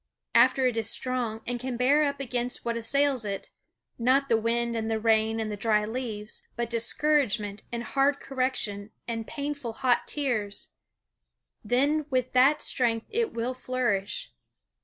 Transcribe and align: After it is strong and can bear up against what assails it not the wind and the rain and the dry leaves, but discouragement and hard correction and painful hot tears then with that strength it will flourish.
After 0.33 0.65
it 0.65 0.77
is 0.77 0.89
strong 0.89 1.41
and 1.45 1.59
can 1.59 1.77
bear 1.77 2.05
up 2.05 2.19
against 2.19 2.65
what 2.65 2.75
assails 2.75 3.23
it 3.23 3.51
not 3.99 4.29
the 4.29 4.35
wind 4.41 4.75
and 4.75 4.89
the 4.89 4.99
rain 4.99 5.39
and 5.39 5.51
the 5.51 5.55
dry 5.55 5.85
leaves, 5.85 6.41
but 6.55 6.71
discouragement 6.71 7.61
and 7.71 7.83
hard 7.83 8.19
correction 8.19 8.89
and 9.07 9.27
painful 9.27 9.73
hot 9.73 10.07
tears 10.07 10.69
then 11.63 12.07
with 12.09 12.31
that 12.31 12.63
strength 12.63 13.05
it 13.11 13.31
will 13.31 13.53
flourish. 13.53 14.33